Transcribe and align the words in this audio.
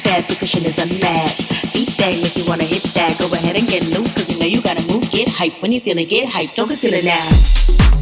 sad 0.00 0.24
percussionism 0.24 1.00
mash. 1.02 1.36
Beat 1.72 1.96
bang 1.98 2.20
if 2.20 2.36
you 2.36 2.44
wanna 2.46 2.64
hit 2.64 2.82
that. 2.94 3.16
Go 3.18 3.26
ahead 3.34 3.56
and 3.56 3.68
get 3.68 3.84
loose, 3.88 4.12
cause 4.14 4.28
you 4.30 4.38
know 4.40 4.46
you 4.46 4.62
gotta 4.62 4.84
move. 4.92 5.04
Get 5.12 5.28
hype 5.28 5.60
when 5.62 5.72
you 5.72 5.80
feeling, 5.80 6.08
get 6.08 6.28
hype. 6.28 6.50
Don't 6.54 6.68
conceal 6.68 6.94
it 6.94 7.04
now. 7.04 7.99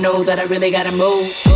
know 0.00 0.22
that 0.22 0.38
I 0.38 0.44
really 0.44 0.70
gotta 0.70 0.92
move. 0.92 1.47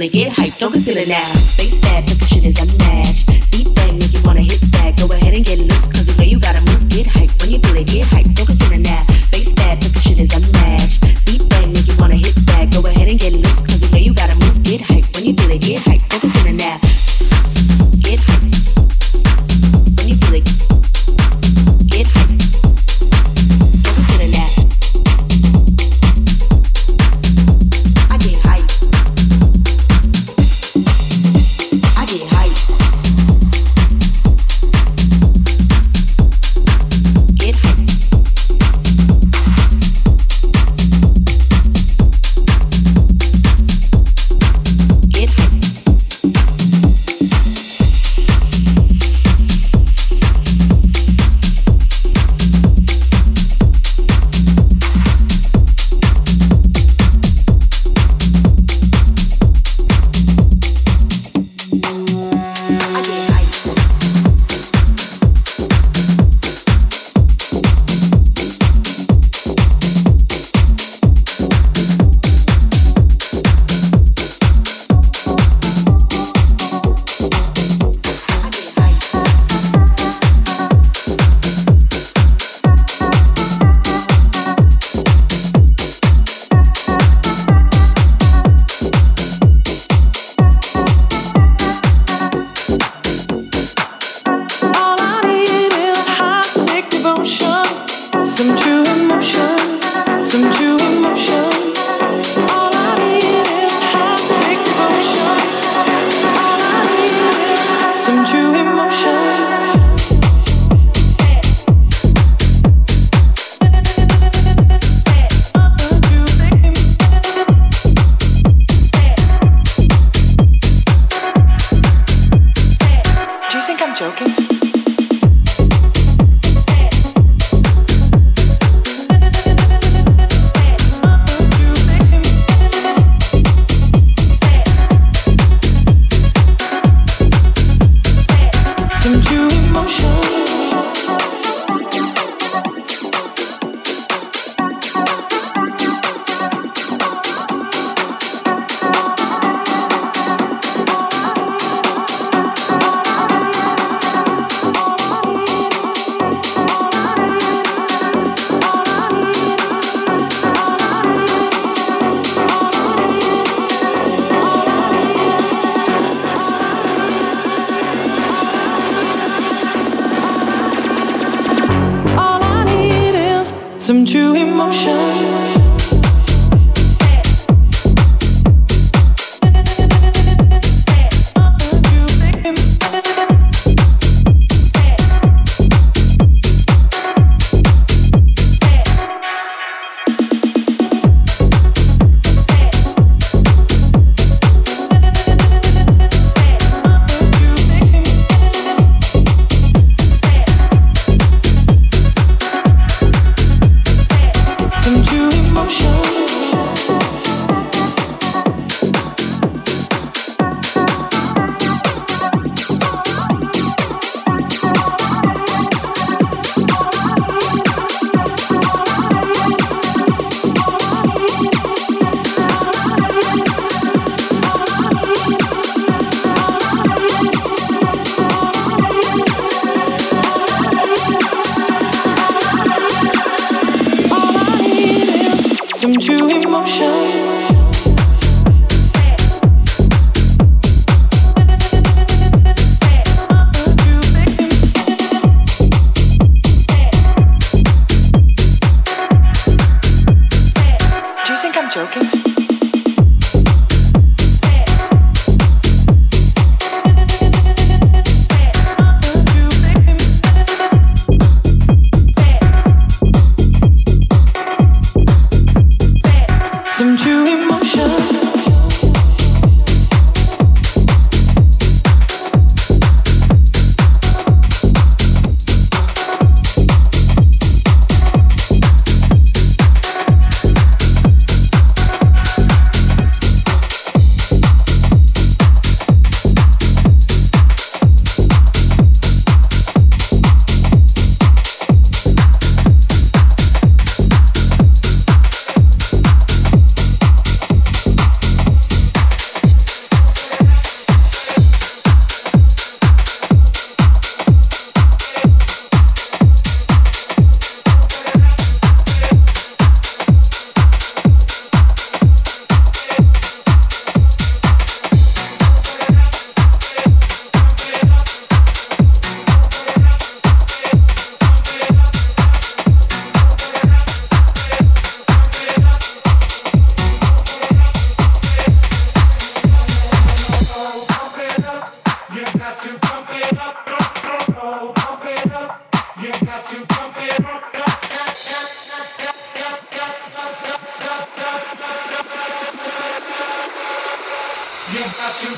gonna 0.00 0.10
get 0.10 0.32
hyped. 0.32 0.58
Don't 0.58 0.72
consider 0.72 1.06
now. 1.06 1.24
Face 1.56 1.89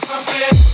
perfect. 0.00 0.71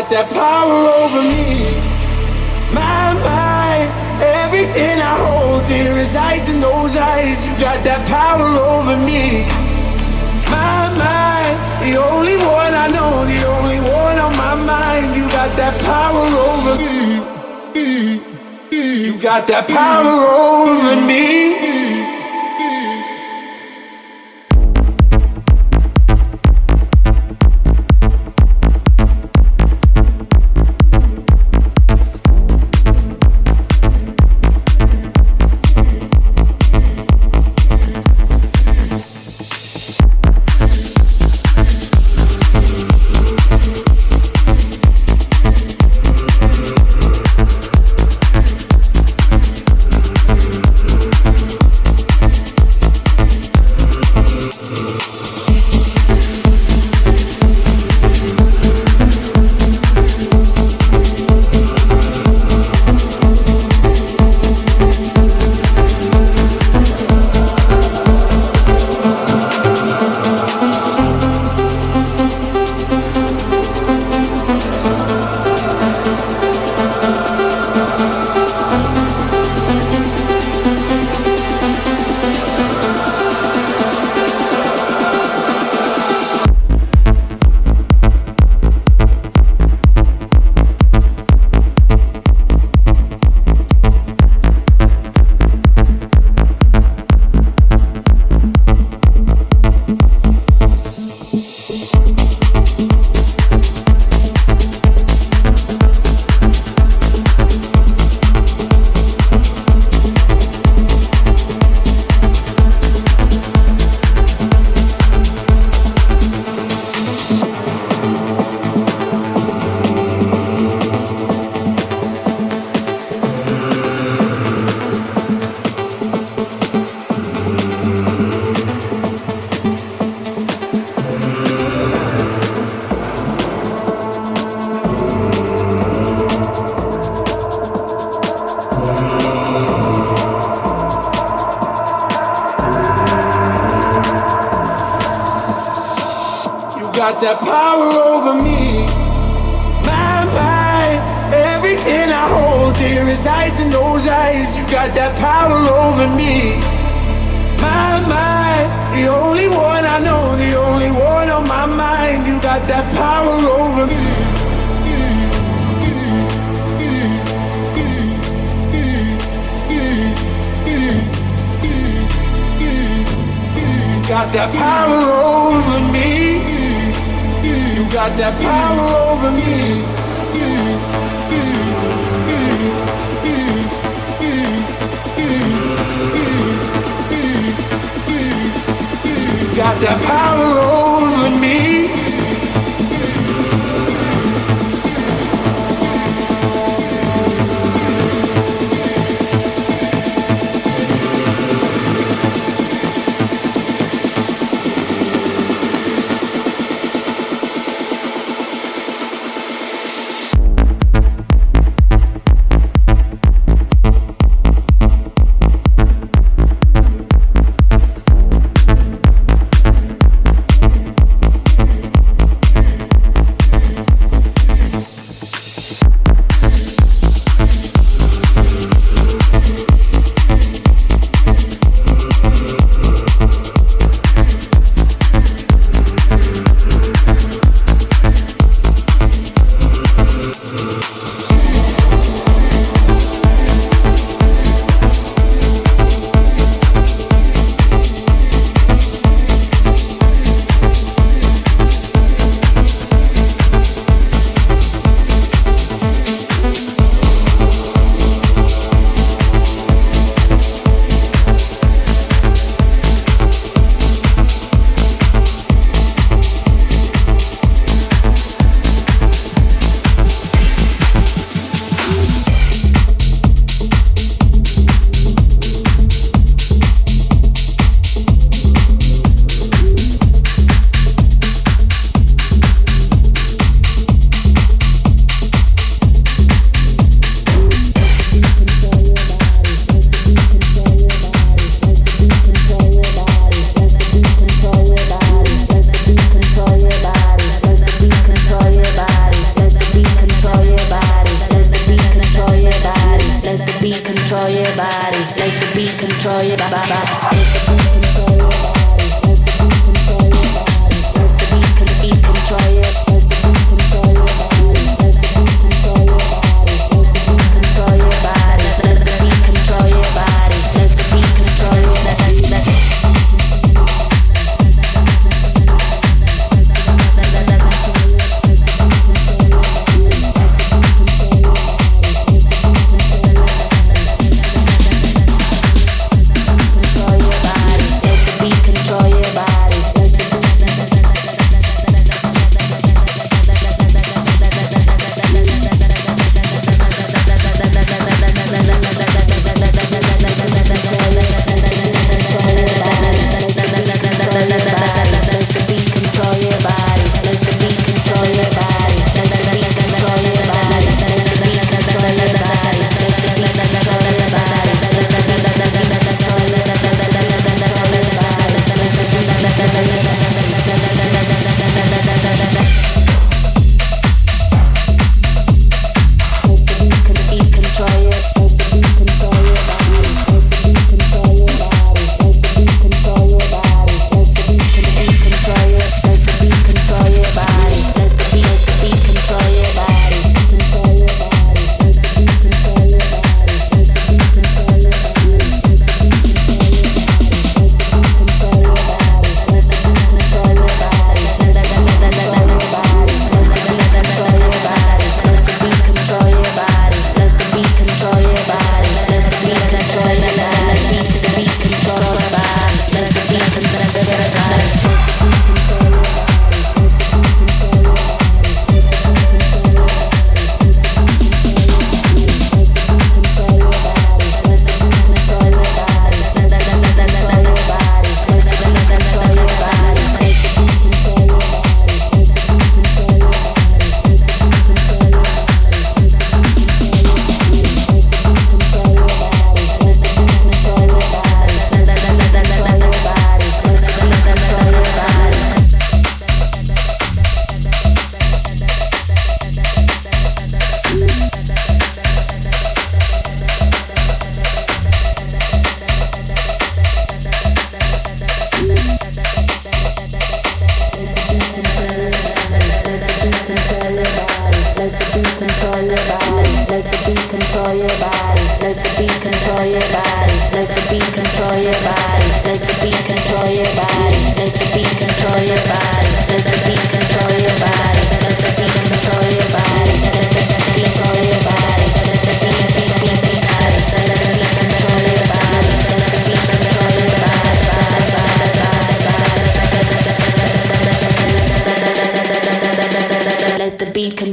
got 0.00 0.10
that 0.10 0.30
power 0.30 0.78
over 1.02 1.22
me. 1.26 1.74
My 2.70 3.18
mind, 3.18 3.90
everything 4.22 5.00
I 5.02 5.14
hold 5.26 5.66
dear 5.66 5.92
resides 5.92 6.48
in 6.48 6.60
those 6.60 6.94
eyes. 6.94 7.44
You 7.44 7.52
got 7.58 7.82
that 7.82 8.06
power 8.06 8.46
over 8.46 8.96
me. 8.96 9.42
My 10.46 10.86
mind, 11.02 11.56
the 11.82 11.98
only 11.98 12.36
one 12.36 12.74
I 12.74 12.86
know, 12.94 13.26
the 13.26 13.42
only 13.58 13.80
one 13.80 14.18
on 14.22 14.36
my 14.36 14.54
mind. 14.54 15.16
You 15.16 15.26
got 15.34 15.50
that 15.56 15.74
power 15.82 16.26
over 16.46 16.74
me. 16.78 18.22
You 18.70 19.18
got 19.18 19.48
that 19.48 19.66
power 19.66 20.14
over 20.46 20.94
me. 21.06 21.47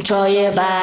چای 0.06 0.52
به 0.52 0.75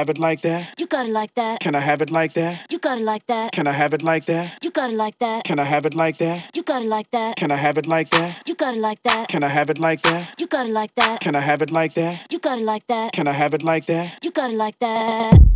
have 0.00 0.08
it 0.08 0.18
like 0.18 0.40
that? 0.40 0.72
You 0.78 0.86
got 0.86 1.06
it 1.06 1.12
like 1.12 1.34
that. 1.34 1.60
Can 1.60 1.74
I 1.74 1.80
have 1.80 2.00
it 2.00 2.10
like 2.10 2.32
that? 2.32 2.64
You 2.70 2.78
got 2.78 2.96
it 2.98 3.04
like 3.04 3.26
that. 3.26 3.52
Can 3.52 3.66
I 3.66 3.72
have 3.72 3.92
it 3.92 4.02
like 4.02 4.24
that? 4.26 4.56
You 4.62 4.70
got 4.70 4.90
it 4.90 4.96
like 4.96 5.18
that. 5.18 5.44
Can 5.44 5.58
I 5.58 5.64
have 5.64 5.84
it 5.84 5.94
like 5.94 6.16
that? 6.16 6.56
You 6.56 6.62
got 6.62 6.82
it 6.82 6.88
like 6.88 7.10
that. 7.10 7.36
Can 7.36 7.52
I 7.52 7.56
have 7.58 7.76
it 7.76 7.86
like 7.86 8.08
that? 8.08 8.40
You 8.46 8.54
got 8.54 8.74
it 8.74 8.80
like 8.80 9.02
that. 9.02 9.28
Can 9.28 9.44
I 9.44 9.48
have 9.48 9.68
it 9.68 9.78
like 9.78 10.02
that? 10.04 10.40
You 10.40 10.46
got 10.46 10.66
it 10.66 10.72
like 10.72 10.94
that. 10.94 11.20
Can 11.20 11.36
I 11.36 11.40
have 11.40 11.60
it 11.60 11.70
like 11.70 11.92
that? 11.94 12.32
You 12.32 12.38
got 12.38 12.58
it 12.58 12.64
like 12.64 12.86
that. 12.86 13.12
Can 13.12 13.28
I 13.28 13.32
have 13.32 13.52
it 13.52 13.62
like 13.62 13.84
that? 13.86 14.24
You 14.24 14.30
got 14.30 14.50
it 14.50 14.56
like 14.56 14.78
that. 14.78 15.49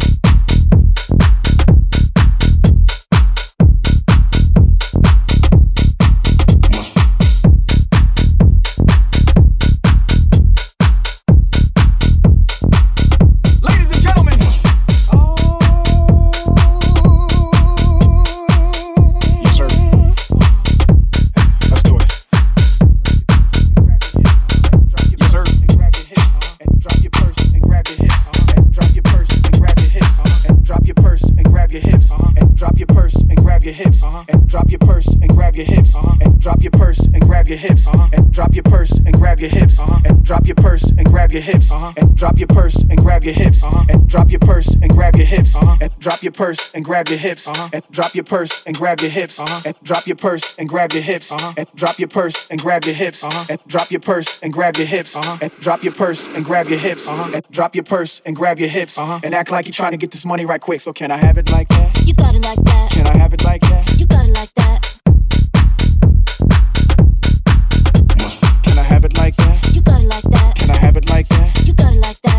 Your 37.55 37.61
hips 37.61 37.89
uh-huh. 37.89 38.09
and 38.13 38.33
drop 38.33 38.55
your 38.55 38.63
purse 38.65 38.99
and 39.07 39.15
grab 39.15 39.41
your 39.41 39.51
hips 39.51 39.81
uh-huh. 39.81 40.01
and 40.05 40.25
drop 40.25 40.47
your 40.47 40.57
purse 40.57 40.91
and 40.99 41.07
grab 41.07 41.33
your 41.33 41.43
hips 41.43 41.73
uh-huh. 41.73 41.93
and 41.97 42.17
drop 42.17 42.39
your 42.39 42.49
purse 42.49 42.83
and 42.91 42.99
grab 42.99 43.25
your 43.25 43.35
hips 43.35 43.65
uh-huh. 43.65 43.85
and 43.89 44.09
drop 44.09 44.31
your 44.31 44.41
purse 44.41 44.75
and 44.81 44.85
grab 44.85 45.17
your 45.17 45.27
hips 45.27 45.55
uh-huh. 45.55 45.73
and 47.73 47.83
drop 47.91 48.15
your 48.15 48.25
purse 48.25 48.65
and 48.67 48.77
grab 48.77 49.01
your 49.01 49.11
hips 49.11 49.41
uh-huh. 49.41 49.63
and 49.65 49.77
drop 49.83 50.07
your 50.07 50.17
purse 50.17 50.59
and 50.59 50.69
grab 50.69 50.93
your 50.93 51.03
hips 51.03 51.33
and 51.57 51.67
drop 51.75 51.99
your 51.99 52.09
purse 52.09 52.51
and 52.51 52.59
grab 52.59 52.85
your 52.85 52.95
hips 52.95 53.25
and 53.39 53.61
drop 53.69 53.91
your 53.91 54.01
purse 55.93 56.35
and 56.35 56.45
grab 56.45 56.69
your 56.69 56.79
hips 56.79 57.09
and 57.09 57.43
drop 57.51 57.75
your 57.75 57.85
purse 57.85 58.21
and 58.25 58.35
grab 58.35 58.59
your 58.59 58.69
hips 58.69 58.99
and 58.99 59.35
act 59.35 59.51
like 59.51 59.67
you're 59.67 59.73
trying 59.73 59.93
to 59.93 59.99
get 59.99 60.11
this 60.11 60.25
money 60.25 60.45
right 60.45 60.61
quick. 60.61 60.81
So 60.81 60.93
can 60.93 61.11
I 61.11 61.17
have 61.17 61.39
it 61.39 61.51
like 61.53 61.69
that? 61.69 62.03
You 62.05 62.15
got 62.15 62.35
it 62.35 62.43
like 62.43 62.63
that. 62.65 62.91
Can 62.91 63.07
I 63.07 63.17
have 63.17 63.33
it 63.33 63.45
like 63.45 63.61
that? 63.63 63.97
You 63.99 64.07
got 64.07 64.27
it 64.27 64.33
like 64.33 64.53
that. 64.55 64.94
It 69.15 69.19
like 69.19 69.37
that? 69.37 69.75
You 69.75 69.83
got 69.83 70.01
it 70.01 70.07
like 70.07 70.25
that. 70.25 70.57
Can 70.57 70.71
I 70.71 70.77
have 70.77 70.97
it 70.97 71.11
like 71.11 71.29
that? 71.29 71.67
You 71.67 71.73
got 71.75 71.93
it 71.93 71.99
like 71.99 72.21
that. 72.23 72.35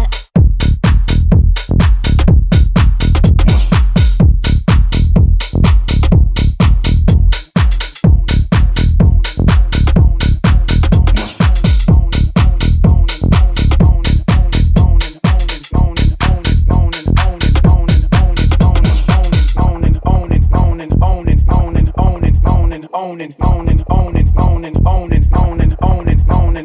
owning, 22.96 23.36
owning, 23.42 23.84
owning, 23.90 23.90
owning, 23.90 24.34
owning, 24.38 24.88
owning, 24.88 25.30
owning, 25.36 25.65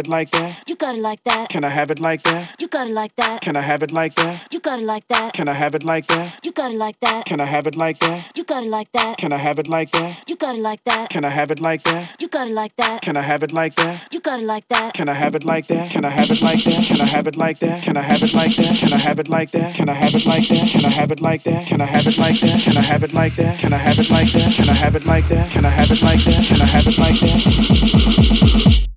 it 0.00 0.08
like 0.08 0.30
that? 0.32 0.62
You 0.66 0.74
got 0.74 0.96
it 0.96 1.00
like 1.00 1.22
that. 1.24 1.48
Can 1.48 1.62
I 1.62 1.68
have 1.68 1.90
it 1.90 2.00
like 2.00 2.24
that? 2.24 2.56
You 2.58 2.66
got 2.66 2.88
it 2.88 2.92
like 2.92 3.14
that. 3.16 3.40
Can 3.40 3.54
I 3.56 3.60
have 3.60 3.82
it 3.82 3.92
like 3.92 4.16
that? 4.16 4.46
You 4.50 4.58
got 4.60 4.80
it 4.80 4.84
like 4.84 5.06
that. 5.08 5.32
Can 5.34 5.48
I 5.48 5.52
have 5.52 5.74
it 5.74 5.84
like 5.84 6.06
that? 6.08 6.40
You 6.44 6.52
got 6.52 6.72
it 6.72 6.76
like 6.78 6.98
that. 7.00 7.24
Can 7.26 7.40
I 7.40 7.44
have 7.44 7.66
it 7.66 7.76
like 7.76 8.00
that? 8.00 8.32
You 8.34 8.44
got 8.44 8.64
it 8.64 8.68
like 8.70 8.92
that. 8.92 9.18
Can 9.18 9.32
I 9.32 9.38
have 9.38 9.58
it 9.60 9.68
like 9.68 9.92
that? 9.92 10.24
You 10.26 10.36
got 10.36 10.56
it 10.56 10.60
like 10.60 10.84
that. 10.84 11.10
Can 11.10 11.24
I 11.24 11.30
have 11.30 11.50
it 11.52 11.60
like 11.60 11.84
that? 11.84 12.16
You 12.20 12.28
got 12.28 12.48
it 12.48 12.52
like 12.54 12.76
that. 12.76 13.02
Can 13.02 13.16
I 13.16 13.20
have 13.20 13.42
it 13.44 13.52
like 13.52 13.76
that? 13.76 14.12
You 14.12 14.20
got 14.20 14.40
it 14.40 14.46
like 14.46 14.68
that. 14.68 14.94
Can 14.94 15.08
I 15.08 15.12
have 15.14 15.34
it 15.34 15.44
like 15.44 15.66
that? 15.68 15.90
Can 15.90 16.04
I 16.04 16.10
have 16.10 16.30
it 16.30 16.40
like 16.40 16.64
that? 16.64 16.84
Can 16.84 17.00
I 17.00 17.06
have 17.06 17.26
it 17.26 17.36
like 17.36 17.60
that? 17.60 17.82
Can 17.84 17.96
I 17.96 18.02
have 18.02 18.22
it 18.22 18.28
like 18.28 18.50
that? 18.50 18.74
Can 18.74 18.78
I 18.78 19.02
have 19.02 19.18
it 19.20 19.28
like 19.28 19.42
that? 19.42 19.74
Can 19.74 19.88
I 19.88 19.92
have 19.92 20.10
it 20.10 20.22
like 20.22 20.34
that? 20.34 20.56
Can 20.56 20.82
I 20.82 20.92
have 20.96 21.12
it 21.12 21.20
like 21.20 21.44
that? 21.44 21.66
Can 21.68 21.82
I 21.82 21.86
have 21.86 22.12
it 22.12 22.12
like 22.12 22.34
that? 22.34 22.58
Can 22.58 22.72
I 22.78 22.82
have 22.82 22.98
it 22.98 23.12
like 23.12 23.34
that? 23.36 23.58
Can 23.58 23.72
I 23.72 23.76
have 23.76 23.98
it 23.98 24.04
like 24.04 24.26
that? 24.32 24.54
Can 24.56 24.68
I 24.68 24.74
have 24.74 24.94
it 24.96 25.06
like 25.06 25.28
that? 25.28 25.50
Can 25.50 25.64
I 25.64 25.70
have 25.70 25.90
it 25.90 26.02
like 26.02 26.20
that? 26.24 26.46
Can 26.48 26.60
I 26.60 26.66
have 26.66 26.86
it 26.86 26.98
like 26.98 27.20
that? 27.20 28.89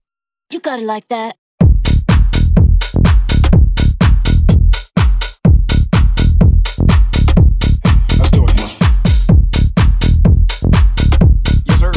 You 0.54 0.60
got 0.60 0.80
it 0.80 0.86
like 0.86 1.08
that. 1.08 1.36
Let's 8.20 8.30
do 8.30 8.46
it. 8.46 8.54
Yes, 11.66 11.80
sir. 11.80 11.92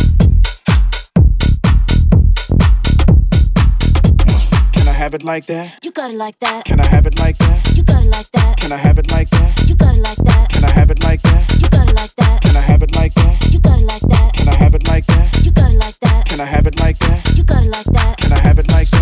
Can 4.72 4.88
I 4.88 4.92
have 4.92 5.12
it 5.12 5.22
like 5.22 5.44
that? 5.48 5.78
You 5.82 5.90
got 5.90 6.10
it 6.10 6.16
like 6.16 6.38
that. 6.40 6.64
Can 6.64 6.80
I 6.80 6.86
have 6.86 7.04
it 7.04 7.18
like 7.18 7.36
that? 7.36 7.76
You 7.76 7.82
got 7.82 8.02
it 8.02 8.08
like 8.08 8.32
that. 8.32 8.56
Can 8.56 8.72
I 8.72 8.78
have 8.78 8.98
it 8.98 9.10
like 9.12 9.28
that? 9.28 9.68
You 9.68 9.74
got 9.74 9.94
it 9.94 10.00
like 10.00 10.16
that. 10.16 10.48
Can 10.48 10.64
I 10.64 10.70
have 10.70 10.90
it 10.90 11.02
like 11.02 11.20
that? 11.20 11.60
You 11.60 11.68
got 11.68 11.90
it 11.90 11.94
like 11.94 12.14
that. 12.16 12.40
Can 12.40 12.56
I 12.56 12.60
have 12.60 12.82
it 12.82 12.96
like 12.96 13.12
that? 13.16 13.52
You 13.52 13.60
got 13.60 13.78
it 13.78 13.84
like 13.84 14.00
that. 14.00 14.32
Can 14.32 14.48
I 14.48 14.54
have 14.54 14.74
it 14.74 14.88
like 14.88 15.04
that? 15.08 15.25
Can 16.36 16.46
I 16.46 16.48
have 16.50 16.66
it 16.66 16.78
like 16.80 16.98
that? 16.98 17.32
You 17.34 17.44
got 17.44 17.62
it 17.62 17.70
like 17.70 17.86
that. 17.86 18.18
Can 18.18 18.32
I 18.34 18.38
have 18.40 18.58
it 18.58 18.70
like 18.70 18.90
that? 18.90 18.95